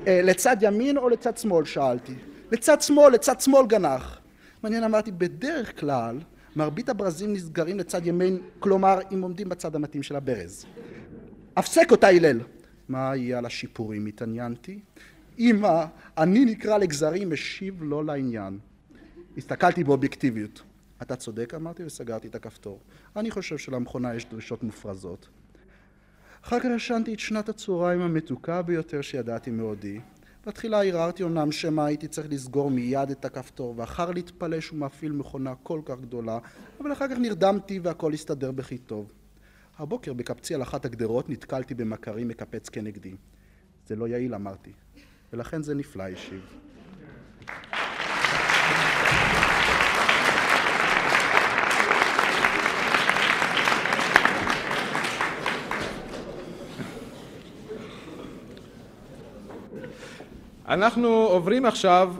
[0.06, 1.64] אה, לצד ימין או לצד שמאל?
[1.64, 2.14] שאלתי.
[2.52, 4.18] לצד שמאל, לצד שמאל גנח.
[4.62, 6.18] מעניין, אמרתי, בדרך כלל
[6.56, 10.66] מרבית הברזים נסגרים לצד ימין, כלומר, אם עומדים בצד המתאים של הברז.
[11.56, 12.40] הפסק אותה הלל.
[12.88, 14.06] מה יהיה על השיפורים?
[14.06, 14.80] התעניינתי.
[15.38, 15.84] אמא,
[16.18, 18.58] אני נקרא לגזרים, משיב לא לעניין.
[19.36, 20.62] הסתכלתי באובייקטיביות.
[21.02, 22.80] אתה צודק אמרתי וסגרתי את הכפתור.
[23.16, 25.28] אני חושב שלמכונה יש דרישות מופרזות.
[26.44, 30.00] אחר כך ישנתי את שנת הצהריים המתוקה ביותר שידעתי מעודי.
[30.46, 35.54] בתחילה הרהרתי אמנם שמא הייתי צריך לסגור מיד את הכפתור ואחר להתפלא שהוא מפעיל מכונה
[35.62, 36.38] כל כך גדולה
[36.80, 39.12] אבל אחר כך נרדמתי והכל הסתדר בכי טוב.
[39.78, 43.14] הבוקר בקפצי על אחת הגדרות נתקלתי במכרי מקפץ כנגדי.
[43.86, 44.72] זה לא יעיל אמרתי
[45.32, 46.58] ולכן זה נפלא השיב.
[60.72, 62.14] אנחנו עוברים עכשיו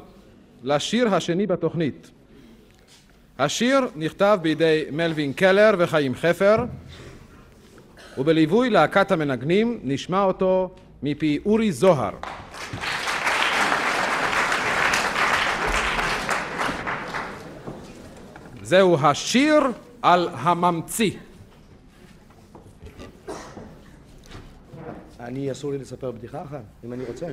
[0.63, 2.11] לשיר השני בתוכנית.
[3.39, 6.65] השיר נכתב בידי מלווין קלר וחיים חפר
[8.19, 12.13] ובליווי להקת המנגנים נשמע אותו מפי אורי זוהר.
[18.63, 19.61] זהו השיר
[20.03, 21.13] על הממציא.
[25.21, 27.27] אני, אסור לי לספר בדיחה אחת, אם אני רוצה.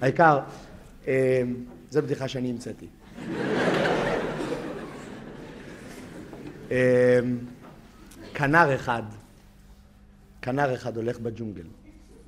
[0.00, 0.38] העיקר,
[1.08, 1.42] אה,
[1.90, 2.86] זו בדיחה שאני המצאתי.
[6.70, 7.20] אה,
[8.34, 9.02] כנר אחד,
[10.42, 11.62] כנר אחד הולך בג'ונגל.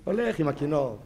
[0.04, 0.98] הולך עם הכינור.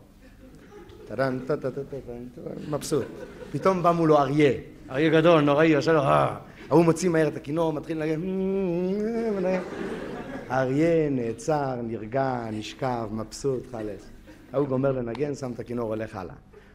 [1.09, 2.25] טטטטטן,
[2.71, 3.07] מבסוט.
[3.53, 4.53] פתאום בא מולו אריה,
[4.91, 6.37] אריה גדול, נוראי, עושה לו אה.
[6.71, 8.21] ההוא מוציא מהר את הכינור, מתחיל לנגן.
[10.49, 14.11] האריה נעצר, נרגע, נשכב, מבסוט, חלס.
[14.53, 16.35] ההוא גומר לנגן, שם את הכינור, הולך הלאה.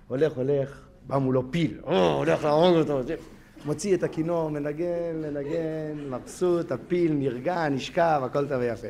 [0.10, 3.02] הולך, הולך, בא מולו פיל, או, הולך להרוג אותו.
[3.66, 8.88] מוציא את הכינור, מנגן, מנגן, מבסוט, הפיל נרגע, נשכב, הכל טוב ויפה.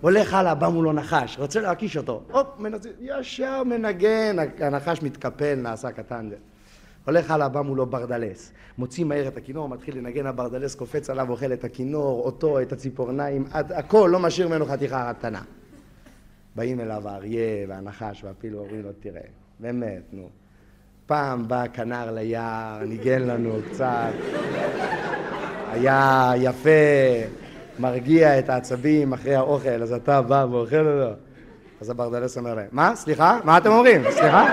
[0.00, 2.86] הולך הלאה, בא מולו נחש, רוצה להכיש אותו, הופ, מנצ...
[3.00, 6.30] ישר מנגן, הנחש מתקפל, נעשה קטן.
[7.04, 11.52] הולך הלאה, בא מולו ברדלס, מוציא מהר את הכינור, מתחיל לנגן, הברדלס קופץ עליו, אוכל
[11.52, 15.42] את הכינור, אותו, את הציפורניים, עד, הכל, לא משאיר ממנו חתיכה קטנה.
[16.56, 20.28] באים אליו האריה והנחש והפיל ואומרים לו, תראה, באמת, נו.
[21.06, 24.12] פעם בא כנר ליער, ניגן לנו קצת,
[25.72, 26.70] היה יפה,
[27.78, 31.14] מרגיע את העצבים אחרי האוכל, אז אתה בא ואוכל אותו.
[31.80, 32.96] אז הברדלס אומר להם, מה?
[32.96, 33.38] סליחה?
[33.44, 34.02] מה אתם אומרים?
[34.10, 34.52] סליחה?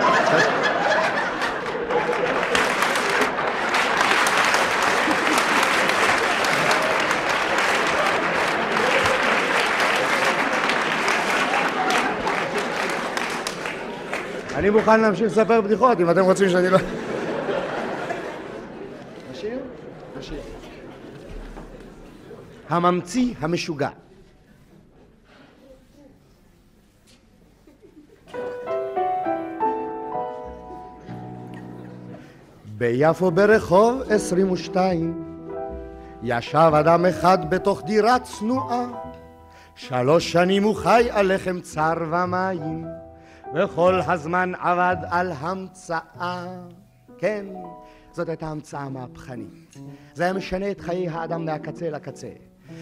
[14.59, 16.77] אני מוכן להמשיך לספר בדיחות אם אתם רוצים שאני לא...
[22.69, 23.89] הממציא המשוגע.
[32.77, 35.23] ביפו ברחוב 22
[36.23, 38.85] ישב אדם אחד בתוך דירה צנועה.
[39.75, 42.85] שלוש שנים הוא חי על לחם צר ומים
[43.55, 46.47] וכל הזמן עבד על המצאה.
[47.17, 47.45] כן,
[48.11, 49.77] זאת הייתה המצאה מהפכנית.
[50.13, 52.29] זה היה משנה את חיי האדם מהקצה לקצה.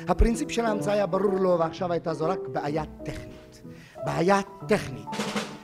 [0.08, 3.62] הפרינציפ של ההמצאה היה ברור לו ועכשיו הייתה זו רק בעיה טכנית.
[4.06, 5.08] בעיה טכנית.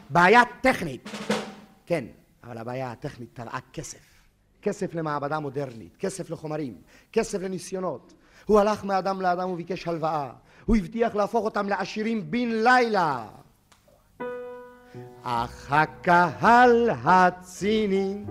[0.09, 1.09] בעיה טכנית.
[1.85, 2.05] כן,
[2.43, 4.13] אבל הבעיה הטכנית תבעה כסף.
[4.61, 6.73] כסף למעבדה מודרנית, כסף לחומרים,
[7.11, 8.13] כסף לניסיונות.
[8.45, 10.31] הוא הלך מאדם לאדם וביקש הלוואה.
[10.65, 13.27] הוא הבטיח להפוך אותם לעשירים בן לילה.
[15.23, 18.23] אך הקהל הציני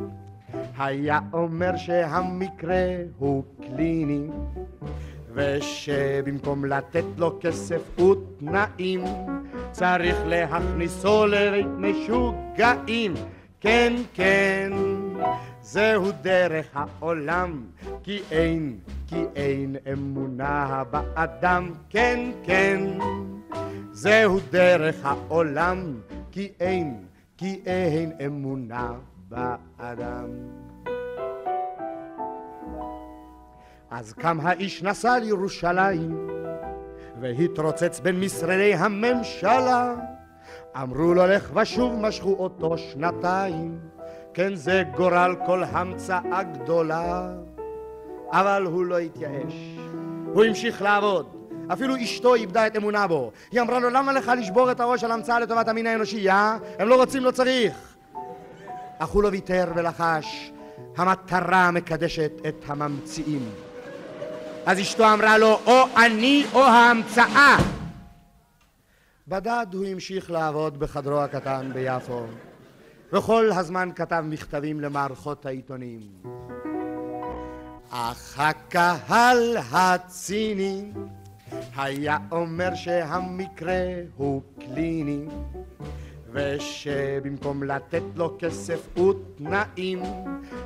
[0.79, 4.29] היה אומר שהמקרה הוא קליני
[5.35, 9.05] ושבמקום לתת לו כסף ותנאים
[9.71, 13.15] צריך להכניסו לבית משוגעים
[13.61, 14.73] כן כן
[15.61, 17.65] זהו דרך העולם
[18.03, 21.71] כי אין כי אין אמונה באדם.
[21.91, 22.81] כן כן
[23.93, 26.01] זהו דרך העולם
[26.33, 27.05] כי אין
[27.37, 28.93] כי אין אמונה
[29.29, 30.29] באדם.
[33.91, 36.29] אז קם האיש נסע לירושלים
[37.21, 39.95] והתרוצץ בין משרדי הממשלה.
[40.83, 43.79] אמרו לו לך ושוב משכו אותו שנתיים
[44.35, 47.33] כן זה גורל כל המצאה גדולה.
[48.31, 49.79] אבל הוא לא התייאש
[50.33, 51.42] הוא המשיך לעבוד
[51.73, 55.13] אפילו אשתו איבדה את אמונה בו היא אמרה לו למה לך לשבור את הראש על
[55.13, 56.57] המצאה לטובת המין האנושי אה?
[56.79, 57.97] הם לא רוצים לא צריך
[58.99, 60.53] אך הוא לא ויתר ולחש
[60.97, 63.51] המטרה מקדשת את הממציאים
[64.67, 67.57] אז אשתו אמרה לו או אני או ההמצאה
[69.29, 72.23] בדד הוא המשיך לעבוד בחדרו הקטן ביפו
[73.13, 76.01] וכל הזמן כתב מכתבים למערכות העיתונים.
[77.91, 80.93] אך הקהל הציני
[81.77, 85.25] היה אומר שהמקרה הוא קליני
[86.33, 90.03] ושבמקום לתת לו כסף ותנאים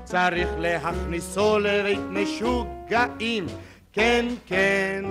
[0.04, 3.46] צריך להכניסו לבית משוגעים
[3.92, 5.04] כן כן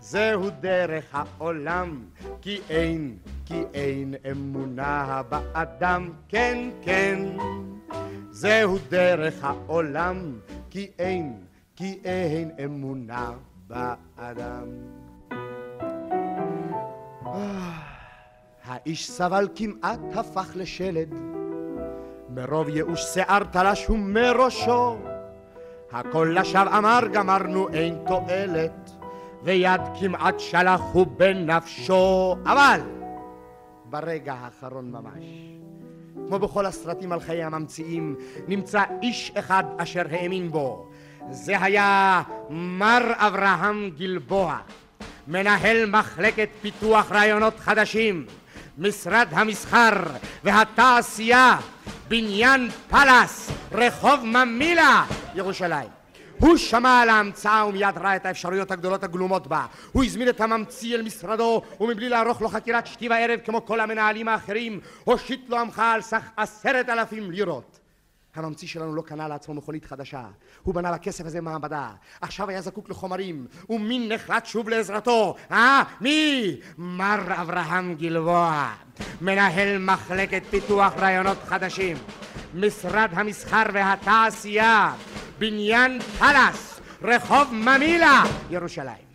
[0.00, 2.04] זהו דרך העולם
[2.40, 3.16] כי אין
[3.52, 7.18] כי אין אמונה באדם, כן, כן,
[8.30, 10.38] זהו דרך העולם,
[10.70, 11.40] כי אין,
[11.76, 13.32] כי אין אמונה
[13.66, 14.66] באדם.
[18.64, 21.14] האיש סבל כמעט הפך לשלד,
[22.28, 24.96] מרוב ייאוש שיער תלש הוא מראשו,
[25.92, 28.90] הכל לשווא אמר גמרנו אין תועלת,
[29.42, 32.80] ויד כמעט שלח הוא בנפשו, אבל
[33.84, 35.24] ברגע האחרון ממש.
[36.28, 38.16] כמו בכל הסרטים על חיי הממציאים,
[38.48, 40.88] נמצא איש אחד אשר האמין בו.
[41.30, 44.58] זה היה מר אברהם גלבוע,
[45.26, 48.26] מנהל מחלקת פיתוח רעיונות חדשים,
[48.78, 49.92] משרד המסחר
[50.44, 51.58] והתעשייה,
[52.08, 55.04] בניין פלאס, רחוב ממילה,
[55.34, 55.88] ירושלים.
[56.38, 59.66] הוא שמע על ההמצאה ומיד ראה את האפשרויות הגדולות הגלומות בה.
[59.92, 64.28] הוא הזמין את הממציא אל משרדו, ומבלי לערוך לו חקירת שתי וערב כמו כל המנהלים
[64.28, 67.71] האחרים, הושיט לו עמך על סך עשרת אלפים לירות.
[68.36, 70.24] הממציא שלנו לא קנה לעצמו מכונית חדשה,
[70.62, 75.34] הוא בנה בכסף הזה מעבדה, עכשיו היה זקוק לחומרים, ומי נחלט שוב לעזרתו?
[75.50, 75.82] אה?
[76.00, 76.56] מי?
[76.78, 78.72] מר אברהם גלבוע,
[79.20, 81.96] מנהל מחלקת פיתוח רעיונות חדשים,
[82.54, 84.94] משרד המסחר והתעשייה,
[85.38, 89.11] בניין פלאס, רחוב ממילה, ירושלים.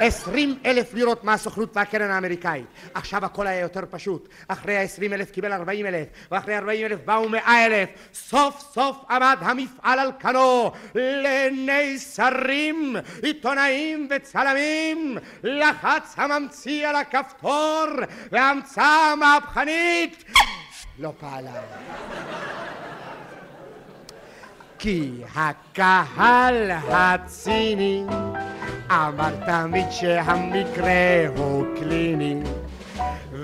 [0.00, 2.66] עשרים אלף לירות מהסוכנות והקרן האמריקאית.
[2.94, 4.28] עכשיו הכל היה יותר פשוט.
[4.48, 7.88] אחרי העשרים אלף קיבל ארבעים אלף, ואחרי ארבעים אלף באו מאה אלף.
[8.14, 10.72] סוף סוף עמד המפעל על כנו.
[10.94, 17.86] לעיני שרים, עיתונאים וצלמים, לחץ הממציא על הכפתור,
[18.32, 20.24] וההמצאה המהפכנית
[20.98, 21.52] לא פעלה.
[24.78, 28.04] כי הקהל הציני
[28.90, 32.42] אמר תמיד שהמקרה הוא קליני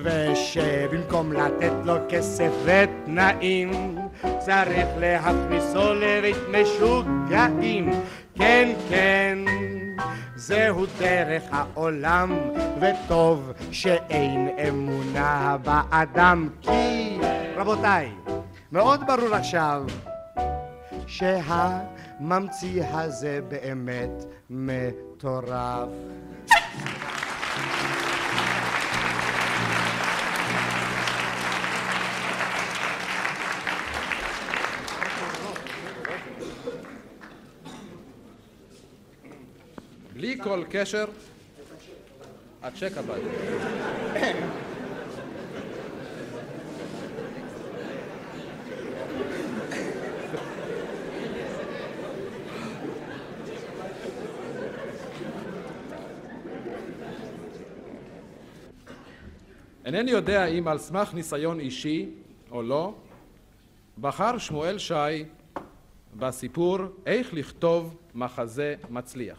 [0.03, 3.99] ושבמקום לתת לו כסף ותנאים
[4.39, 7.91] צריך להכניסו לבית משוגעים.
[8.35, 9.39] כן כן
[10.37, 12.39] זהו דרך העולם
[12.81, 17.19] וטוב שאין אמונה באדם כי
[17.57, 18.11] רבותיי
[18.73, 19.85] מאוד ברור עכשיו
[21.07, 24.25] שהממציא הזה באמת
[25.17, 25.89] מטורף.
[40.13, 41.05] בלי כל קשר,
[42.63, 43.15] הצ'ק הבא.
[59.97, 62.11] אינני יודע אם על סמך ניסיון אישי
[62.51, 62.95] או לא,
[64.01, 65.25] בחר שמואל שי
[66.17, 69.39] בסיפור איך לכתוב מחזה מצליח.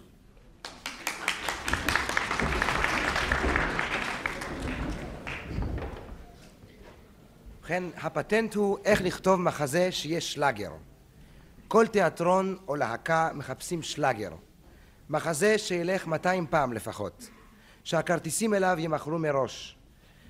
[7.60, 10.72] ובכן, הפטנט הוא איך לכתוב מחזה שיש שלאגר.
[11.68, 14.32] כל תיאטרון או להקה מחפשים שלאגר.
[15.10, 17.30] מחזה שילך 200 פעם לפחות.
[17.84, 19.77] שהכרטיסים אליו יימכרו מראש.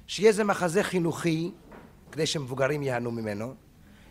[0.07, 1.51] שיהיה זה מחזה חינוכי,
[2.11, 3.53] כדי שמבוגרים ייהנו ממנו,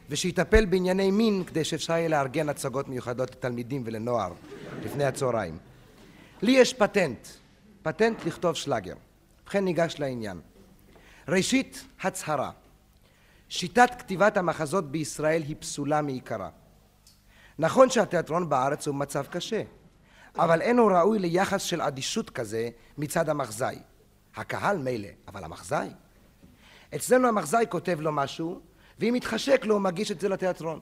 [0.09, 4.32] ושיטפל בענייני מין, כדי שאפשר יהיה לארגן הצגות מיוחדות לתלמידים ולנוער
[4.84, 5.59] לפני הצהריים.
[6.42, 7.28] לי יש פטנט,
[7.82, 8.94] פטנט לכתוב שלאגר.
[9.42, 10.40] ובכן ניגש לעניין.
[11.28, 12.51] ראשית, הצהרה.
[13.49, 16.49] שיטת כתיבת המחזות בישראל היא פסולה מעיקרה.
[17.59, 19.62] נכון שהתיאטרון בארץ הוא במצב קשה,
[20.36, 22.68] אבל אינו ראוי ליחס של אדישות כזה
[22.99, 23.78] מצד המחזאי.
[24.37, 25.89] הקהל מילא, אבל המחזאי?
[26.95, 28.61] אצלנו המחזאי כותב לו משהו,
[28.99, 30.80] ואם מתחשק לו הוא מגיש את זה לתיאטרון.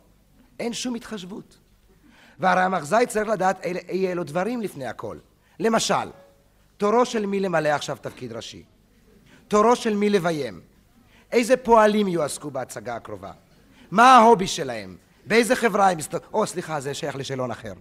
[0.60, 1.58] אין שום התחשבות.
[2.38, 5.18] והרי המחזאי צריך לדעת אי, אלו דברים לפני הכל.
[5.60, 6.10] למשל,
[6.76, 8.62] תורו של מי למלא עכשיו תפקיד ראשי?
[9.48, 10.60] תורו של מי לביים?
[11.32, 13.32] איזה פועלים יועסקו בהצגה הקרובה?
[13.90, 14.96] מה ההובי שלהם?
[15.26, 16.30] באיזה חברה הם מסתובבים?
[16.32, 17.72] או, סליחה, זה שייך לשאלון אחר.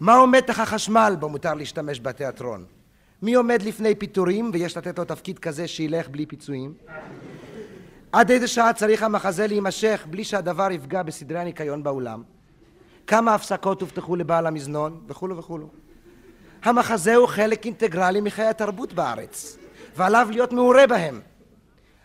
[0.00, 2.64] מהו מתח החשמל בו מותר להשתמש בתיאטרון?
[3.24, 6.74] מי עומד לפני פיטורים ויש לתת לו תפקיד כזה שילך בלי פיצויים?
[8.12, 12.22] עד איזה שעה צריך המחזה להימשך בלי שהדבר יפגע בסדרי הניקיון באולם?
[13.06, 15.00] כמה הפסקות הובטחו לבעל המזנון?
[15.06, 15.68] וכולו וכולו.
[16.62, 19.58] המחזה הוא חלק אינטגרלי מחיי התרבות בארץ,
[19.96, 21.20] ועליו להיות מעורה בהם.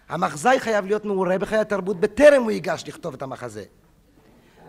[0.10, 3.64] המחזאי חייב להיות מעורה בחיי התרבות בטרם הוא ייגש לכתוב את המחזה.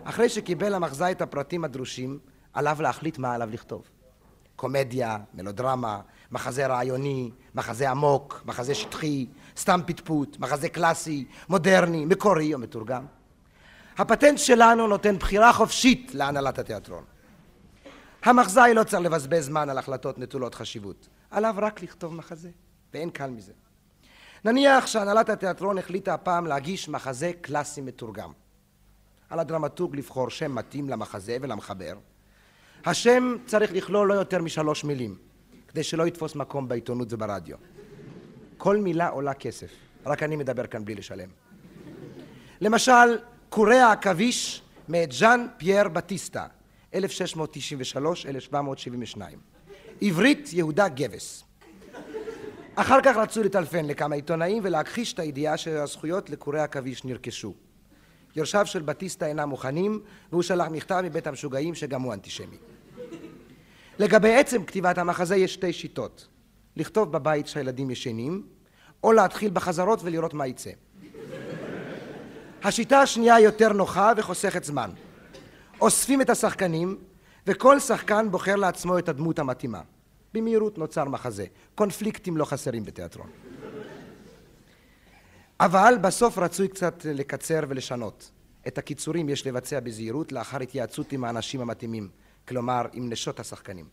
[0.03, 2.19] אחרי שקיבל המחזאי את הפרטים הדרושים,
[2.53, 3.83] עליו להחליט מה עליו לכתוב.
[4.61, 5.99] קומדיה, מלודרמה,
[6.31, 9.25] מחזה רעיוני, מחזה עמוק, מחזה שטחי,
[9.57, 13.05] סתם פטפוט, מחזה קלאסי, מודרני, מקורי או מתורגם.
[13.97, 17.03] הפטנט שלנו נותן בחירה חופשית להנהלת התיאטרון.
[18.23, 22.49] המחזאי לא צריך לבזבז זמן על החלטות נטולות חשיבות, עליו רק לכתוב מחזה,
[22.93, 23.51] ואין קל מזה.
[24.45, 28.31] נניח שהנהלת התיאטרון החליטה הפעם להגיש מחזה קלאסי מתורגם.
[29.29, 31.93] על הדרמטורג לבחור שם מתאים למחזה ולמחבר.
[32.85, 35.15] השם צריך לכלול לא יותר משלוש מילים,
[35.71, 37.57] כדי שלא יתפוס מקום בעיתונות וברדיו.
[38.57, 39.71] כל מילה עולה כסף,
[40.05, 41.29] רק אני מדבר כאן בלי לשלם.
[42.61, 43.17] למשל,
[43.49, 46.47] קורי העכביש מאת ז'אן פייר בטיסטה,
[46.93, 46.97] 1693-1772.
[50.01, 51.43] עברית יהודה גבס.
[52.75, 57.53] אחר כך רצו לטלפן לכמה עיתונאים ולהכחיש את הידיעה שהזכויות לקורי עכביש נרכשו.
[58.35, 60.01] יורשיו של בטיסטה אינם מוכנים,
[60.31, 62.57] והוא שלח מכתב מבית המשוגעים שגם הוא אנטישמי.
[64.01, 66.27] לגבי עצם כתיבת המחזה יש שתי שיטות:
[66.75, 68.47] לכתוב בבית שהילדים ישנים,
[69.03, 70.69] או להתחיל בחזרות ולראות מה יצא.
[72.63, 74.91] השיטה השנייה יותר נוחה וחוסכת זמן.
[75.81, 76.97] אוספים את השחקנים,
[77.47, 79.81] וכל שחקן בוחר לעצמו את הדמות המתאימה.
[80.33, 81.45] במהירות נוצר מחזה.
[81.75, 83.29] קונפליקטים לא חסרים בתיאטרון.
[85.59, 88.31] אבל בסוף רצוי קצת לקצר ולשנות.
[88.67, 92.09] את הקיצורים יש לבצע בזהירות לאחר התייעצות עם האנשים המתאימים,
[92.47, 93.85] כלומר עם נשות השחקנים.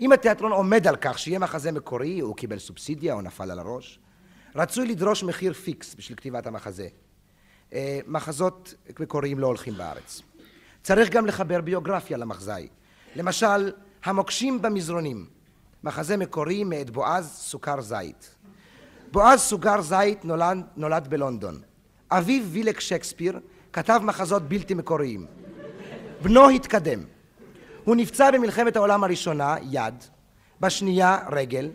[0.00, 3.98] אם התיאטרון עומד על כך שיהיה מחזה מקורי, הוא קיבל סובסידיה או נפל על הראש,
[4.54, 6.88] רצוי לדרוש מחיר פיקס בשביל כתיבת המחזה.
[7.72, 10.22] אה, מחזות מקוריים לא הולכים בארץ.
[10.82, 12.68] צריך גם לחבר ביוגרפיה למחזאי.
[13.16, 13.72] למשל,
[14.04, 15.26] המוקשים במזרונים,
[15.84, 18.34] מחזה מקורי מאת בועז סוכר זית.
[19.12, 21.60] בועז סוכר זית נולד, נולד בלונדון.
[22.10, 23.40] אביו וילק שייקספיר
[23.72, 25.26] כתב מחזות בלתי מקוריים.
[26.22, 27.00] בנו התקדם.
[27.84, 29.94] הוא נפצע במלחמת העולם הראשונה, יד,
[30.60, 31.70] בשנייה, רגל,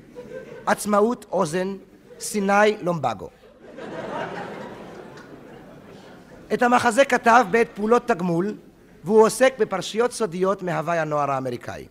[0.65, 1.75] עצמאות, אוזן,
[2.19, 3.29] סיני, לומבגו.
[6.53, 8.57] את המחזה כתב בעת פעולות תגמול,
[9.03, 11.87] והוא עוסק בפרשיות סודיות מהווי הנוער האמריקאי.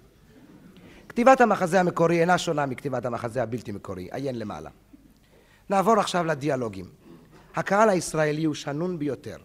[1.09, 4.71] כתיבת המחזה המקורי אינה שונה מכתיבת המחזה הבלתי מקורי, עיין למעלה.
[5.71, 6.85] נעבור עכשיו לדיאלוגים.
[7.57, 9.37] הקהל הישראלי הוא שנון ביותר.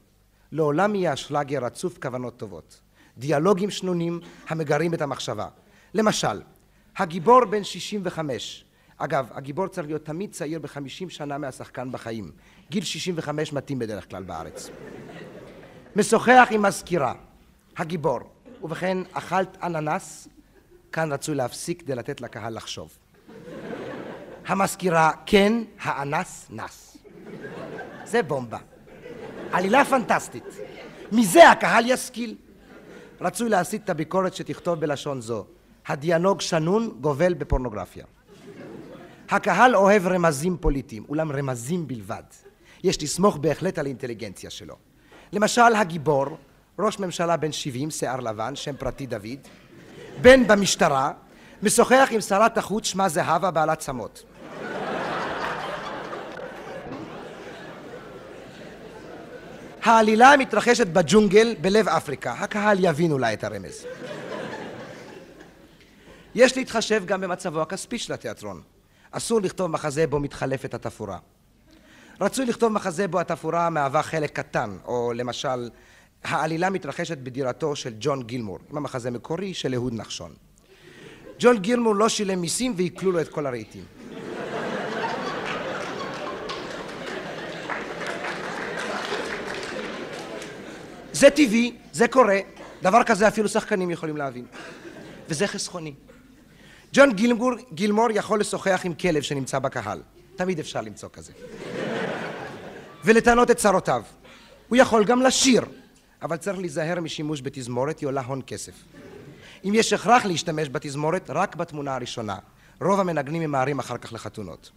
[0.52, 2.83] לעולם יהיה אשלגיה רצוף כוונות טובות.
[3.18, 5.48] דיאלוגים שנונים המגרים את המחשבה.
[5.94, 6.42] למשל,
[6.98, 8.66] הגיבור בן 65.
[8.98, 12.32] אגב, הגיבור צריך להיות תמיד צעיר בחמישים שנה מהשחקן בחיים.
[12.70, 14.70] גיל 65 מתאים בדרך כלל בארץ.
[15.96, 17.14] משוחח עם מזכירה,
[17.78, 18.20] הגיבור,
[18.64, 20.28] ובכן, אכלת אננס?
[20.92, 22.98] כאן רצוי להפסיק כדי לתת לקהל לחשוב.
[24.48, 26.98] המזכירה, כן, האנס נס.
[28.06, 28.58] זה בומבה.
[29.52, 30.44] עלילה פנטסטית.
[31.12, 32.36] מזה הקהל ישכיל.
[33.22, 35.46] רצוי להסיט את הביקורת שתכתוב בלשון זו.
[35.88, 38.06] הדיאלוג שנון גובל בפורנוגרפיה.
[39.30, 42.24] הקהל אוהב רמזים פוליטיים, אולם רמזים בלבד.
[42.84, 44.76] יש לסמוך בהחלט על האינטליגנציה שלו.
[45.34, 46.26] למשל הגיבור,
[46.80, 49.40] ראש ממשלה בן 70, שיער לבן, שם פרטי דוד,
[50.22, 51.12] בן במשטרה,
[51.64, 54.24] משוחח עם שרת החוץ שמה זהבה בעלת צמות.
[59.84, 62.32] העלילה מתרחשת בג'ונגל בלב אפריקה.
[62.32, 63.86] הקהל יבין אולי את הרמז.
[66.36, 68.62] יש להתחשב גם במצבו הכספי של התיאטרון.
[69.12, 71.18] אסור לכתוב מחזה בו מתחלפת התפאורה.
[72.22, 75.70] רצוי לכתוב מחזה בו התפאורה מהווה חלק קטן, או למשל,
[76.24, 80.34] העלילה מתרחשת בדירתו של ג'ון גילמור, עם המחזה מקורי של אהוד נחשון.
[81.40, 83.84] ג'ון גילמור לא שילם מיסים ועיכלו לו את כל הרהיטים.
[91.14, 92.40] זה טבעי, זה קורה,
[92.82, 94.46] דבר כזה אפילו שחקנים יכולים להבין.
[95.30, 95.94] וזה חסכוני.
[96.94, 100.02] ג'ון גילמור, גילמור יכול לשוחח עם כלב שנמצא בקהל.
[100.36, 101.34] תמיד אפשר למצוא כזה.
[103.04, 104.02] ולטענות את צרותיו.
[104.68, 105.62] הוא יכול גם לשיר,
[106.22, 108.74] אבל צריך להיזהר משימוש בתזמורת, היא עולה הון כסף.
[109.66, 112.36] אם יש הכרח להשתמש בתזמורת, רק בתמונה הראשונה.
[112.82, 114.72] רוב המנגנים ממהרים אחר כך לחתונות.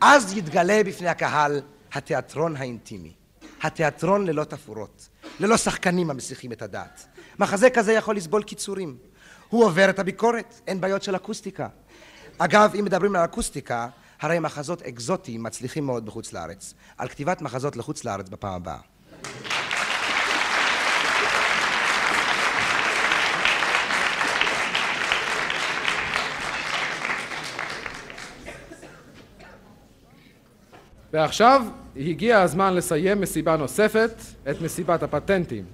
[0.00, 1.60] אז יתגלה בפני הקהל
[1.92, 3.12] התיאטרון האינטימי.
[3.62, 5.08] התיאטרון ללא תפאורות,
[5.40, 7.06] ללא שחקנים המסיחים את הדעת.
[7.38, 8.96] מחזה כזה יכול לסבול קיצורים.
[9.48, 11.68] הוא עובר את הביקורת, אין בעיות של אקוסטיקה.
[12.38, 13.88] אגב, אם מדברים על אקוסטיקה,
[14.20, 16.74] הרי מחזות אקזוטיים מצליחים מאוד בחוץ לארץ.
[16.98, 18.78] על כתיבת מחזות לחוץ לארץ בפעם הבאה.
[31.12, 31.62] ועכשיו
[31.96, 34.10] הגיע הזמן לסיים מסיבה נוספת,
[34.50, 35.64] את מסיבת הפטנטים.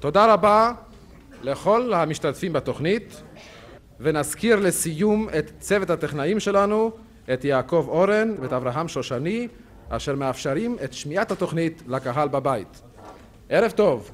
[0.00, 0.72] תודה רבה
[1.42, 3.22] לכל המשתתפים בתוכנית,
[4.00, 6.90] ונזכיר לסיום את צוות הטכנאים שלנו,
[7.32, 9.48] את יעקב אורן ואת אברהם שושני,
[9.88, 12.82] אשר מאפשרים את שמיעת התוכנית לקהל בבית.
[13.48, 14.10] ערב טוב.